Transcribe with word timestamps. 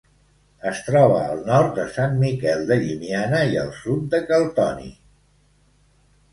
Es 0.69 0.79
troba 0.87 1.19
al 1.33 1.43
nord 1.49 1.75
de 1.81 1.85
Sant 1.99 2.17
Miquel 2.23 2.65
de 2.73 2.79
Llimiana 2.87 3.45
i 3.53 3.61
al 3.67 3.71
sud 3.83 4.11
de 4.17 4.25
Cal 4.33 4.51
Toni. 4.59 4.93